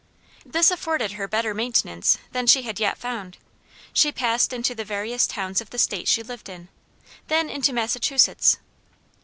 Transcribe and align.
This 0.43 0.71
afforded 0.71 1.11
her 1.11 1.27
better 1.27 1.53
maintenance 1.53 2.17
than 2.31 2.47
she 2.47 2.63
had 2.63 2.79
yet 2.79 2.97
found. 2.97 3.37
She 3.93 4.11
passed 4.11 4.51
into 4.51 4.73
the 4.73 4.83
various 4.83 5.27
towns 5.27 5.61
of 5.61 5.69
the 5.69 5.77
State 5.77 6.07
she 6.07 6.23
lived 6.23 6.49
in, 6.49 6.69
then 7.27 7.51
into 7.51 7.71
Massachusetts. 7.71 8.57